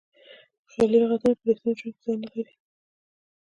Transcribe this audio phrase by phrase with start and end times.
[0.71, 2.55] خیالي لغتونه په ریښتیني ژوند کې ځای نه لري.